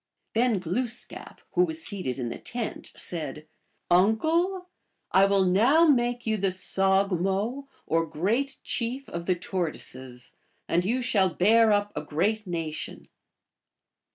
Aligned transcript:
Then 0.33 0.59
Glooskap, 0.59 1.41
who 1.51 1.63
was 1.63 1.83
seated 1.85 2.17
in 2.17 2.29
the 2.29 2.39
tent, 2.39 2.91
said, 2.97 3.45
GLOOSKAP 3.89 3.89
THE 3.89 3.95
DIVINITY. 3.95 4.17
55" 4.17 4.33
Uncle, 4.33 4.69
I 5.11 5.25
will 5.25 5.45
now 5.45 5.85
make 5.85 6.25
you 6.25 6.37
the 6.37 6.47
sogmo, 6.47 7.67
or 7.85 8.07
great 8.07 8.57
chief 8.63 9.07
of 9.09 9.27
the 9.27 9.35
Tortoises, 9.35 10.31
and 10.67 10.83
you 10.83 11.03
shall 11.03 11.29
bear 11.29 11.71
up 11.71 11.91
a 11.95 12.01
great 12.01 12.47
nation." 12.47 13.05